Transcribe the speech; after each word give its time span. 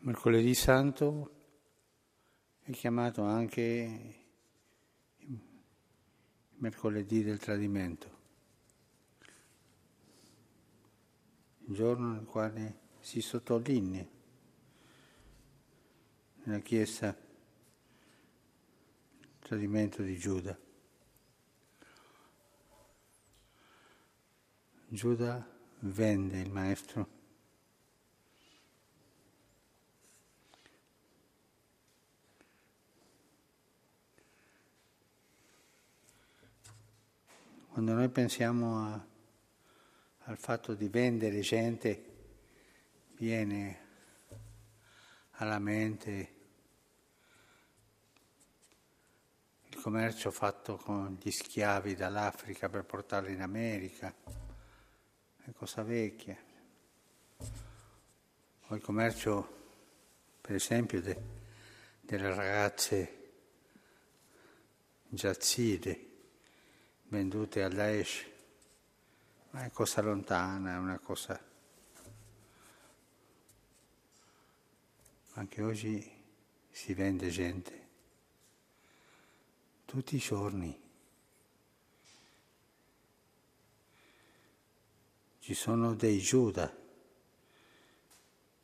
Mercoledì 0.00 0.54
Santo 0.54 1.34
è 2.60 2.70
chiamato 2.70 3.24
anche 3.24 4.26
mercoledì 6.58 7.24
del 7.24 7.38
tradimento, 7.38 8.18
il 11.66 11.74
giorno 11.74 12.12
nel 12.12 12.24
quale 12.24 12.78
si 13.00 13.20
sottolinea 13.20 14.06
nella 16.44 16.60
Chiesa 16.60 17.08
il 19.20 19.38
tradimento 19.40 20.02
di 20.02 20.16
Giuda. 20.16 20.56
Giuda 24.86 25.44
vende 25.80 26.38
il 26.38 26.50
Maestro. 26.52 27.17
Quando 37.78 37.94
noi 37.94 38.08
pensiamo 38.08 38.86
a, 38.86 39.06
al 40.24 40.36
fatto 40.36 40.74
di 40.74 40.88
vendere 40.88 41.38
gente, 41.42 42.04
viene 43.12 43.86
alla 45.34 45.60
mente 45.60 46.34
il 49.68 49.80
commercio 49.80 50.32
fatto 50.32 50.74
con 50.74 51.18
gli 51.22 51.30
schiavi 51.30 51.94
dall'Africa 51.94 52.68
per 52.68 52.84
portarli 52.84 53.32
in 53.32 53.42
America, 53.42 54.12
è 55.44 55.52
cosa 55.52 55.84
vecchia. 55.84 56.36
O 58.66 58.74
il 58.74 58.82
commercio, 58.82 59.68
per 60.40 60.56
esempio, 60.56 61.00
de, 61.00 61.16
delle 62.00 62.34
ragazze 62.34 63.30
giazzide 65.10 66.06
vendute 67.08 67.62
al 67.62 67.72
Daesh, 67.72 68.26
ma 69.50 69.64
è 69.64 69.70
cosa 69.70 70.02
lontana, 70.02 70.74
è 70.74 70.78
una 70.78 70.98
cosa... 70.98 71.46
Anche 75.34 75.62
oggi 75.62 76.12
si 76.70 76.94
vende 76.94 77.28
gente, 77.30 77.86
tutti 79.84 80.16
i 80.16 80.18
giorni. 80.18 80.86
Ci 85.38 85.54
sono 85.54 85.94
dei 85.94 86.18
Giuda 86.18 86.76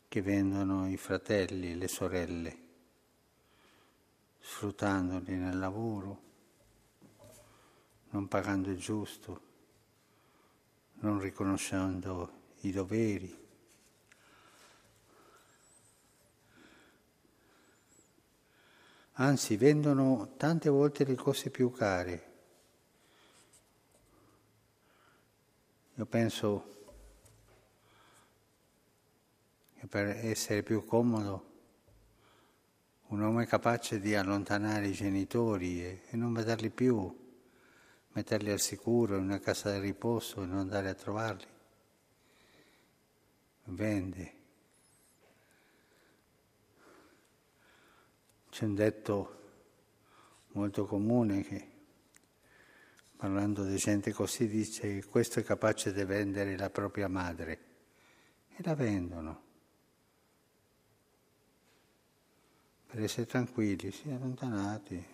che 0.09 0.21
vendono 0.21 0.91
i 0.91 0.97
fratelli 0.97 1.77
le 1.77 1.89
sorelle, 1.89 2.59
sfruttandoli 4.41 5.37
nel 5.37 5.59
lavoro 5.59 6.24
non 8.15 8.29
pagando 8.29 8.71
il 8.71 8.79
giusto, 8.79 9.41
non 11.01 11.19
riconoscendo 11.19 12.43
i 12.61 12.71
doveri. 12.71 13.43
Anzi, 19.15 19.57
vendono 19.57 20.35
tante 20.37 20.71
volte 20.71 21.05
le 21.05 21.17
cose 21.17 21.51
più 21.51 21.73
care. 21.73 22.33
Io 25.97 26.07
penso 26.07 26.73
che 29.77 29.87
per 29.89 30.07
essere 30.07 30.63
più 30.63 30.85
comodo 30.85 31.51
un 33.09 33.21
uomo 33.21 33.41
è 33.41 33.47
capace 33.47 33.99
di 33.99 34.15
allontanare 34.15 34.87
i 34.87 34.93
genitori 34.93 35.85
e, 35.85 36.03
non 36.13 36.33
vederli 36.33 36.71
più 36.71 37.23
metterli 38.15 38.51
al 38.51 38.61
sicuro 38.61 39.17
in 39.17 39.25
una 39.25 39.41
casa 39.41 39.73
di 39.73 39.81
riposo 39.81 40.43
e 40.43 40.47
non 40.47 40.59
andare 40.59 40.89
a 40.89 40.95
trovarli. 40.95 41.47
Vende. 43.65 44.33
C'è 48.51 48.65
un 48.67 48.75
detto 48.75 49.43
molto 50.53 50.87
comune 50.87 51.43
che, 51.43 51.71
parlando 53.17 53.65
di 53.65 53.77
gente 53.77 54.13
così, 54.13 54.47
dice 54.47 55.01
che 55.01 55.05
questo 55.07 55.41
è 55.41 55.43
capace 55.43 55.93
di 55.93 56.05
vendere 56.05 56.57
la 56.57 56.71
propria 56.71 57.09
madre 57.09 57.59
e 58.49 58.63
la 58.63 58.75
vendono. 58.77 59.43
Per 62.87 63.03
essere 63.03 63.27
tranquilli, 63.27 63.91
si 63.91 64.09
allontanati, 64.09 65.05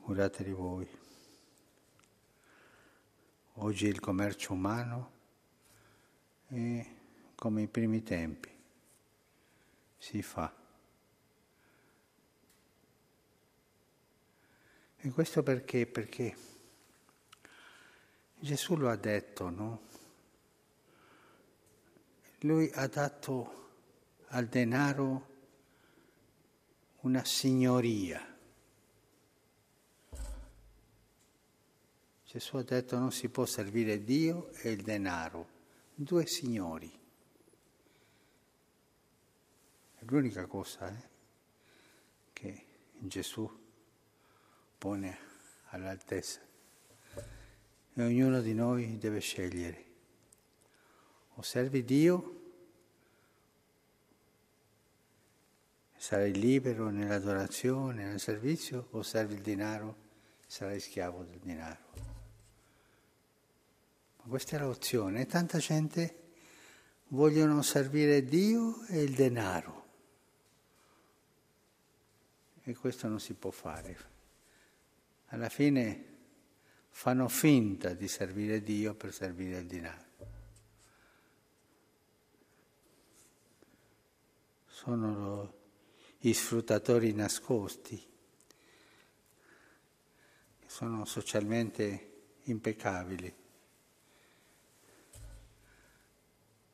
curatevi 0.00 0.52
voi. 0.52 1.01
Oggi 3.56 3.86
il 3.86 4.00
commercio 4.00 4.54
umano 4.54 5.12
è 6.48 6.86
come 7.34 7.62
i 7.62 7.68
primi 7.68 8.02
tempi, 8.02 8.50
si 9.98 10.22
fa. 10.22 10.52
E 14.96 15.10
questo 15.10 15.42
perché? 15.42 15.86
Perché 15.86 16.36
Gesù 18.38 18.76
lo 18.76 18.88
ha 18.88 18.96
detto, 18.96 19.50
no? 19.50 19.82
Lui 22.40 22.70
ha 22.74 22.86
dato 22.86 23.70
al 24.28 24.46
denaro 24.46 25.28
una 27.00 27.24
signoria. 27.24 28.31
Gesù 32.32 32.56
ha 32.56 32.62
detto 32.62 32.98
non 32.98 33.12
si 33.12 33.28
può 33.28 33.44
servire 33.44 34.04
Dio 34.04 34.52
e 34.52 34.70
il 34.70 34.82
denaro, 34.82 35.46
due 35.94 36.24
signori. 36.24 36.90
È 39.98 40.04
l'unica 40.06 40.46
cosa 40.46 40.88
eh, 40.88 41.08
che 42.32 42.64
Gesù 42.96 43.46
pone 44.78 45.18
all'altezza. 45.72 46.40
E 47.92 48.02
ognuno 48.02 48.40
di 48.40 48.54
noi 48.54 48.96
deve 48.96 49.20
scegliere. 49.20 49.84
O 51.34 51.42
servi 51.42 51.84
Dio, 51.84 52.40
sarai 55.96 56.32
libero 56.32 56.88
nell'adorazione, 56.88 58.06
nel 58.06 58.20
servizio, 58.20 58.88
o 58.92 59.02
servi 59.02 59.34
il 59.34 59.42
denaro, 59.42 59.96
sarai 60.46 60.80
schiavo 60.80 61.24
del 61.24 61.38
denaro. 61.38 62.11
Questa 64.24 64.56
è 64.56 64.60
l'opzione. 64.60 65.26
Tanta 65.26 65.58
gente 65.58 66.20
vogliono 67.08 67.60
servire 67.62 68.22
Dio 68.22 68.86
e 68.86 69.02
il 69.02 69.14
denaro. 69.14 69.80
E 72.62 72.74
questo 72.76 73.08
non 73.08 73.18
si 73.18 73.34
può 73.34 73.50
fare. 73.50 74.10
Alla 75.26 75.48
fine 75.48 76.04
fanno 76.88 77.28
finta 77.28 77.94
di 77.94 78.06
servire 78.06 78.62
Dio 78.62 78.94
per 78.94 79.12
servire 79.12 79.58
il 79.58 79.66
denaro. 79.66 80.10
Sono 84.66 85.60
gli 86.18 86.32
sfruttatori 86.32 87.12
nascosti, 87.12 88.00
sono 90.64 91.04
socialmente 91.04 92.10
impeccabili. 92.44 93.40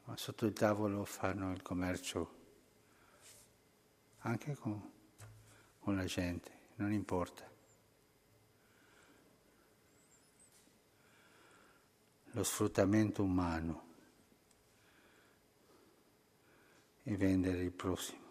Ma 0.09 0.17
sotto 0.17 0.47
il 0.47 0.55
tavolo 0.55 1.05
fanno 1.05 1.53
il 1.53 1.61
commercio 1.61 2.37
anche 4.21 4.55
con, 4.55 4.91
con 5.81 5.97
la 5.97 6.07
gente, 6.07 6.51
non 6.77 6.93
importa. 6.93 7.47
Lo 12.31 12.43
sfruttamento 12.43 13.23
umano 13.23 13.87
e 17.03 17.15
vendere 17.19 17.63
il 17.63 17.73
prossimo. 17.73 18.27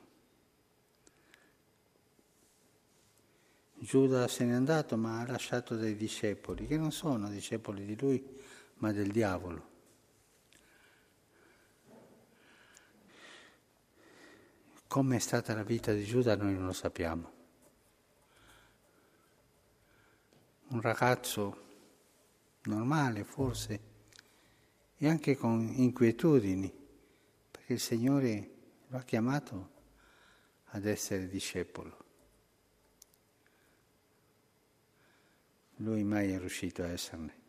Giuda 3.75 4.27
se 4.27 4.45
n'è 4.45 4.53
andato 4.53 4.97
ma 4.97 5.19
ha 5.19 5.27
lasciato 5.27 5.75
dei 5.75 5.95
discepoli 5.95 6.65
che 6.65 6.77
non 6.77 6.91
sono 6.91 7.29
discepoli 7.29 7.85
di 7.85 7.95
lui 7.95 8.41
ma 8.77 8.91
del 8.91 9.11
diavolo. 9.11 9.75
Come 14.87 15.17
è 15.17 15.19
stata 15.19 15.53
la 15.53 15.63
vita 15.63 15.91
di 15.91 16.05
Giuda 16.05 16.37
noi 16.37 16.53
non 16.53 16.65
lo 16.65 16.73
sappiamo. 16.73 17.31
Un 20.69 20.81
ragazzo 20.81 21.65
normale 22.63 23.25
forse 23.25 23.79
e 24.97 25.07
anche 25.07 25.35
con 25.35 25.61
inquietudini, 25.75 26.73
perché 27.51 27.73
il 27.73 27.79
Signore 27.79 28.51
lo 28.87 28.97
ha 28.97 29.03
chiamato 29.03 29.69
ad 30.67 30.85
essere 30.85 31.27
discepolo. 31.27 32.05
Lui 35.77 36.03
mai 36.03 36.31
è 36.31 36.39
riuscito 36.39 36.81
a 36.81 36.87
esserne. 36.87 37.45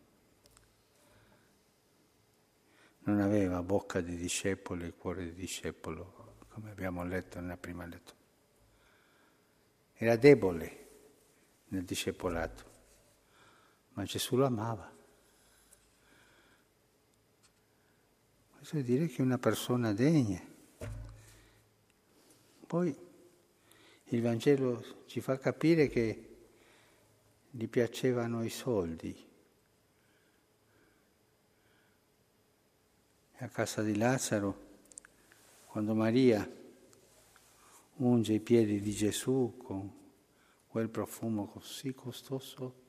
Non 3.05 3.21
aveva 3.21 3.63
bocca 3.63 4.01
di 4.01 4.17
discepolo 4.17 4.85
e 4.85 4.93
cuore 4.93 5.25
di 5.25 5.35
discepolo, 5.35 6.28
come 6.59 6.73
abbiamo 6.73 7.05
letto 7.05 7.39
nella 7.39 7.57
prima 7.57 7.87
lettura. 7.87 8.17
Era 9.95 10.17
debole 10.17 10.87
nel 11.69 11.85
discepolato, 11.85 12.65
ma 13.91 14.03
Gesù 14.03 14.35
lo 14.35 14.45
amava. 14.45 14.93
Questo 18.57 18.75
vuol 18.75 18.85
dire 18.85 19.07
che 19.07 19.19
è 19.19 19.21
una 19.21 19.39
persona 19.39 19.93
degna. 19.93 20.45
Poi 22.67 23.07
il 24.07 24.21
Vangelo 24.21 25.05
ci 25.07 25.21
fa 25.21 25.39
capire 25.39 25.87
che 25.87 26.37
gli 27.51 27.69
piacevano 27.69 28.43
i 28.43 28.51
soldi. 28.51 29.27
A 33.37 33.49
casa 33.49 33.83
di 33.83 33.97
Lazzaro, 33.97 34.68
quando 35.69 35.95
Maria 35.95 36.51
unge 37.97 38.33
i 38.33 38.41
piedi 38.41 38.81
di 38.81 38.93
Gesù 38.93 39.57
con 39.63 39.93
quel 40.67 40.89
profumo 40.89 41.47
così 41.47 41.95
costoso, 41.95 42.87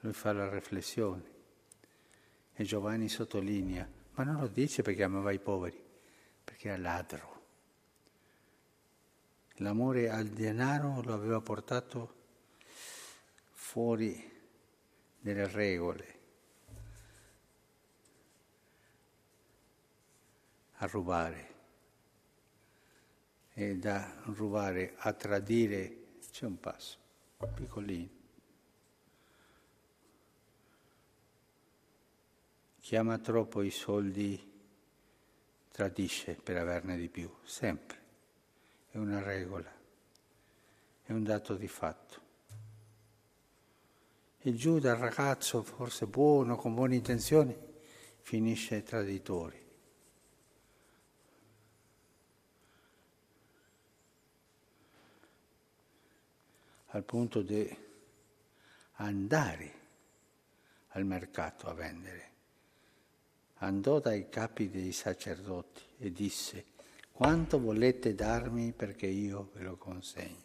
lui 0.00 0.12
fa 0.12 0.32
la 0.32 0.48
riflessione. 0.48 1.30
E 2.54 2.64
Giovanni 2.64 3.08
sottolinea, 3.08 3.88
ma 4.14 4.24
non 4.24 4.40
lo 4.40 4.46
dice 4.46 4.82
perché 4.82 5.02
amava 5.02 5.32
i 5.32 5.40
poveri, 5.40 5.82
perché 6.44 6.68
era 6.68 6.76
ladro. 6.76 7.40
L'amore 9.56 10.10
al 10.10 10.28
denaro 10.28 11.02
lo 11.02 11.12
aveva 11.12 11.40
portato 11.40 12.14
fuori 13.50 14.30
delle 15.18 15.48
regole, 15.48 16.20
a 20.82 20.86
rubare 20.86 21.50
e 23.54 23.76
da 23.76 24.20
rubare 24.24 24.94
a 24.96 25.12
tradire 25.12 26.16
c'è 26.32 26.44
un 26.44 26.58
passo, 26.58 26.98
piccolino. 27.54 28.20
Chi 32.80 32.96
ama 32.96 33.18
troppo 33.18 33.62
i 33.62 33.70
soldi 33.70 34.50
tradisce 35.70 36.34
per 36.34 36.56
averne 36.56 36.96
di 36.96 37.08
più, 37.08 37.32
sempre. 37.44 38.00
È 38.90 38.96
una 38.96 39.22
regola, 39.22 39.72
è 41.04 41.12
un 41.12 41.22
dato 41.22 41.54
di 41.54 41.68
fatto. 41.68 42.20
E 44.40 44.52
Giuda, 44.54 44.96
ragazzo 44.96 45.62
forse 45.62 46.06
buono, 46.06 46.56
con 46.56 46.74
buone 46.74 46.96
intenzioni, 46.96 47.56
finisce 48.22 48.82
traditori. 48.82 49.71
Al 56.94 57.04
punto 57.04 57.42
di 57.42 57.76
andare 58.92 59.80
al 60.88 61.04
mercato 61.04 61.66
a 61.66 61.74
vendere. 61.74 62.30
Andò 63.56 64.00
dai 64.00 64.28
capi 64.28 64.68
dei 64.68 64.92
sacerdoti 64.92 65.82
e 65.98 66.12
disse, 66.12 66.66
quanto 67.12 67.60
volete 67.60 68.14
darmi 68.14 68.72
perché 68.72 69.06
io 69.06 69.50
ve 69.54 69.62
lo 69.62 69.76
consegni? 69.76 70.44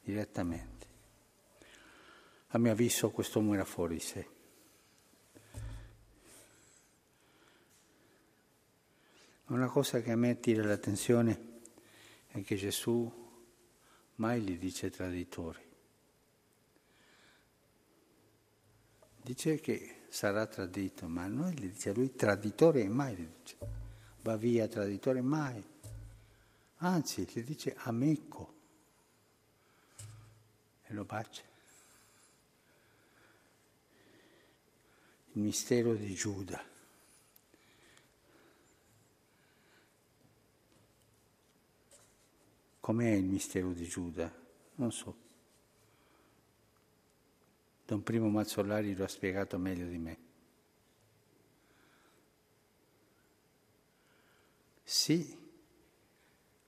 Direttamente 0.00 0.78
a 2.52 2.58
mio 2.58 2.72
avviso 2.72 3.10
quest'uomo 3.10 3.52
era 3.52 3.64
fuori 3.64 3.94
di 3.96 4.00
sé. 4.00 4.28
Una 9.46 9.68
cosa 9.68 10.00
che 10.00 10.12
a 10.12 10.16
me 10.16 10.40
tira 10.40 10.64
l'attenzione 10.64 11.60
è 12.28 12.42
che 12.42 12.56
Gesù 12.56 13.27
mai 14.18 14.40
gli 14.40 14.56
dice 14.56 14.90
traditori. 14.90 15.66
Dice 19.22 19.58
che 19.60 20.04
sarà 20.08 20.46
tradito, 20.46 21.08
ma 21.08 21.26
noi 21.26 21.52
gli 21.54 21.68
dice 21.68 21.90
a 21.90 21.94
lui 21.94 22.14
traditore 22.14 22.88
mai 22.88 23.16
gli 23.16 23.28
dice. 23.38 23.56
Va 24.22 24.36
via 24.36 24.68
traditore 24.68 25.20
mai. 25.20 25.62
Anzi, 26.76 27.26
gli 27.30 27.42
dice 27.42 27.74
amico 27.78 28.54
e 30.84 30.94
lo 30.94 31.04
bacia. 31.04 31.48
il 35.38 35.44
mistero 35.44 35.94
di 35.94 36.14
Giuda. 36.14 36.60
Com'è 42.88 43.10
il 43.10 43.26
mistero 43.26 43.72
di 43.72 43.86
Giuda? 43.86 44.32
Non 44.76 44.90
so. 44.90 45.14
Don 47.84 48.02
Primo 48.02 48.30
Mazzolari 48.30 48.96
lo 48.96 49.04
ha 49.04 49.08
spiegato 49.08 49.58
meglio 49.58 49.86
di 49.86 49.98
me. 49.98 50.18
Sì, 54.82 55.36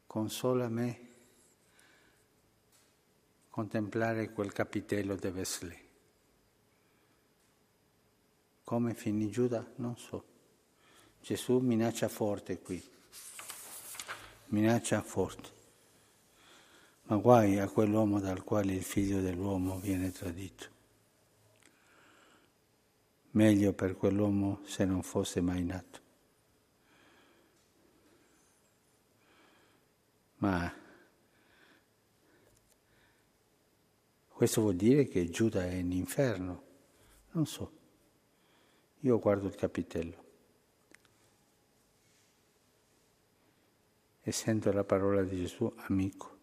consola 0.07 0.69
me 0.69 1.09
contemplare 3.49 4.31
quel 4.31 4.53
capitello 4.53 5.17
di 5.17 5.27
Wesley. 5.29 5.89
Come 8.63 8.93
finì 8.93 9.31
Giuda? 9.31 9.67
Non 9.77 9.97
so. 9.97 10.23
Gesù 11.23 11.61
minaccia 11.61 12.09
forte 12.09 12.61
qui. 12.61 12.87
Minaccia 14.49 15.01
forte. 15.01 15.60
Ma 17.11 17.17
guai 17.17 17.59
a 17.59 17.69
quell'uomo 17.69 18.21
dal 18.21 18.45
quale 18.45 18.73
il 18.73 18.85
figlio 18.85 19.21
dell'uomo 19.21 19.81
viene 19.81 20.13
tradito. 20.13 20.69
Meglio 23.33 23.73
per 23.73 23.97
quell'uomo 23.97 24.61
se 24.63 24.85
non 24.85 25.03
fosse 25.03 25.41
mai 25.41 25.65
nato. 25.65 26.01
Ma 30.37 30.73
questo 34.29 34.61
vuol 34.61 34.77
dire 34.77 35.09
che 35.09 35.29
Giuda 35.31 35.65
è 35.65 35.75
in 35.75 35.91
inferno? 35.91 36.63
Non 37.33 37.45
so. 37.45 37.73
Io 39.01 39.19
guardo 39.19 39.49
il 39.49 39.57
capitello 39.57 40.25
e 44.23 44.31
sento 44.31 44.71
la 44.71 44.85
parola 44.85 45.25
di 45.25 45.39
Gesù, 45.39 45.73
amico. 45.89 46.39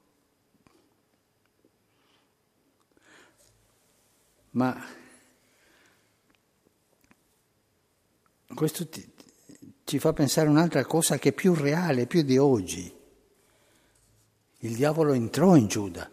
Ma 4.58 4.76
questo 8.56 8.90
ti, 8.90 9.14
ci 9.84 10.00
fa 10.00 10.14
pensare 10.14 10.50
un'altra 10.50 10.84
cosa 10.84 11.20
che 11.20 11.30
è 11.30 11.34
più 11.34 11.54
reale, 11.54 12.08
più 12.08 12.24
di 12.24 12.40
oggi. 12.40 12.92
Il 14.62 14.76
diavolo 14.76 15.14
entrò 15.14 15.56
in 15.56 15.68
Giuda. 15.68 16.10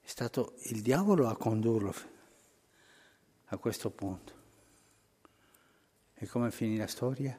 È 0.00 0.08
stato 0.08 0.56
il 0.64 0.82
diavolo 0.82 1.28
a 1.28 1.36
condurlo 1.36 1.94
a 3.46 3.56
questo 3.58 3.90
punto. 3.90 4.32
E 6.14 6.26
come 6.26 6.50
finì 6.50 6.76
la 6.76 6.88
storia? 6.88 7.38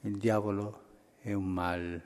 Il 0.00 0.16
diavolo 0.16 1.14
è 1.20 1.32
un 1.34 1.44
mal 1.44 2.02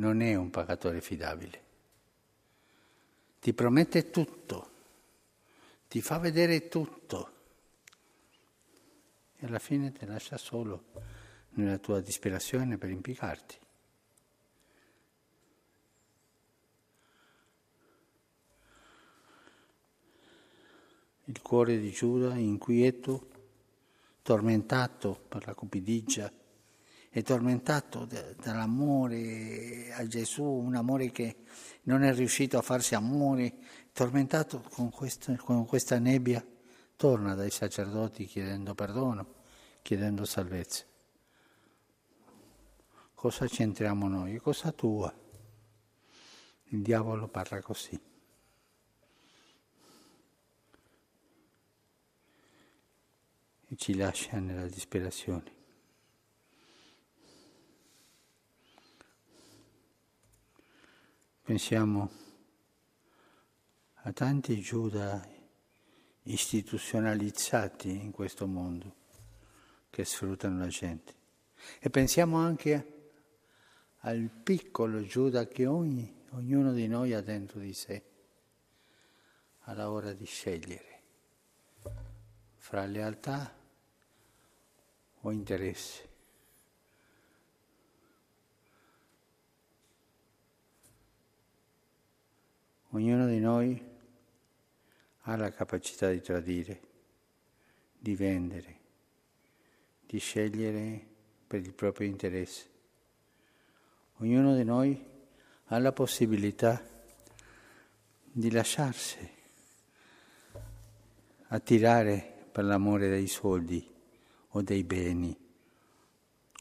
Non 0.00 0.22
è 0.22 0.34
un 0.34 0.48
pagatore 0.48 1.02
fidabile. 1.02 1.62
Ti 3.38 3.52
promette 3.52 4.10
tutto, 4.10 4.70
ti 5.88 6.00
fa 6.00 6.18
vedere 6.18 6.68
tutto 6.68 7.32
e 9.36 9.46
alla 9.46 9.58
fine 9.58 9.92
ti 9.92 10.06
lascia 10.06 10.38
solo 10.38 10.84
nella 11.50 11.78
tua 11.78 12.00
disperazione 12.00 12.78
per 12.78 12.90
impiccarti. 12.90 13.58
il 21.30 21.42
cuore 21.42 21.78
di 21.78 21.92
Giuda 21.92 22.34
inquieto, 22.34 23.28
tormentato 24.20 25.16
per 25.28 25.46
la 25.46 25.54
cupidigia 25.54 26.30
e 27.12 27.22
tormentato 27.22 28.06
dall'amore 28.06 29.92
a 29.92 30.06
Gesù, 30.06 30.44
un 30.44 30.76
amore 30.76 31.10
che 31.10 31.38
non 31.82 32.04
è 32.04 32.14
riuscito 32.14 32.56
a 32.56 32.62
farsi 32.62 32.94
amore, 32.94 33.54
tormentato 33.92 34.62
con 34.70 34.90
questa, 34.90 35.34
con 35.36 35.66
questa 35.66 35.98
nebbia, 35.98 36.44
torna 36.94 37.34
dai 37.34 37.50
sacerdoti 37.50 38.26
chiedendo 38.26 38.74
perdono, 38.74 39.34
chiedendo 39.82 40.24
salvezza. 40.24 40.84
Cosa 43.12 43.46
c'entriamo 43.46 44.06
noi? 44.06 44.36
È 44.36 44.40
cosa 44.40 44.70
tua. 44.70 45.12
Il 46.72 46.82
diavolo 46.82 47.26
parla 47.26 47.60
così. 47.60 48.00
E 53.66 53.76
ci 53.76 53.96
lascia 53.96 54.38
nella 54.38 54.66
disperazione. 54.68 55.59
Pensiamo 61.50 62.08
a 64.02 64.12
tanti 64.12 64.60
Giuda 64.60 65.20
istituzionalizzati 66.22 67.90
in 67.90 68.12
questo 68.12 68.46
mondo 68.46 68.94
che 69.90 70.04
sfruttano 70.04 70.60
la 70.60 70.68
gente. 70.68 71.12
E 71.80 71.90
pensiamo 71.90 72.36
anche 72.36 73.10
al 74.02 74.30
piccolo 74.30 75.02
Giuda 75.02 75.48
che 75.48 75.66
ogni, 75.66 76.22
ognuno 76.34 76.72
di 76.72 76.86
noi 76.86 77.14
ha 77.14 77.20
dentro 77.20 77.58
di 77.58 77.74
sé, 77.74 78.00
alla 79.62 79.90
ora 79.90 80.12
di 80.12 80.26
scegliere 80.26 81.02
fra 82.58 82.86
lealtà 82.86 83.52
o 85.22 85.32
interesse. 85.32 86.09
Ognuno 92.92 93.26
di 93.28 93.38
noi 93.38 93.80
ha 95.20 95.36
la 95.36 95.52
capacità 95.52 96.10
di 96.10 96.20
tradire, 96.20 96.80
di 97.96 98.16
vendere, 98.16 98.78
di 100.06 100.18
scegliere 100.18 101.06
per 101.46 101.60
il 101.60 101.72
proprio 101.72 102.08
interesse. 102.08 102.68
Ognuno 104.16 104.56
di 104.56 104.64
noi 104.64 105.06
ha 105.66 105.78
la 105.78 105.92
possibilità 105.92 106.84
di 108.24 108.50
lasciarsi 108.50 109.38
attirare 111.46 112.48
per 112.50 112.64
l'amore 112.64 113.08
dei 113.08 113.28
soldi 113.28 113.88
o 114.48 114.62
dei 114.62 114.82
beni 114.82 115.36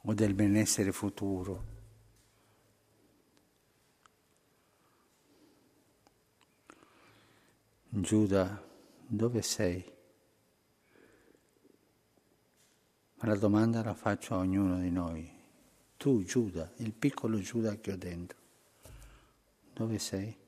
o 0.04 0.14
del 0.14 0.36
benessere 0.36 0.92
futuro. 0.92 1.78
Giuda, 7.92 8.64
dove 9.08 9.42
sei? 9.42 9.84
Ma 13.16 13.28
la 13.28 13.36
domanda 13.36 13.82
la 13.82 13.96
faccio 13.96 14.36
a 14.36 14.38
ognuno 14.38 14.78
di 14.78 14.92
noi. 14.92 15.28
Tu, 15.98 16.24
Giuda, 16.24 16.72
il 16.78 16.94
piccolo 16.94 17.40
Giuda 17.40 17.76
che 17.78 17.92
ho 17.92 17.98
dentro, 17.98 18.38
dove 19.74 19.98
sei? 19.98 20.39